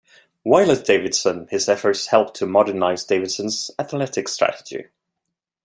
[0.41, 4.87] While at Davidson, his efforts helped to modernize Davidson's athletics strategy.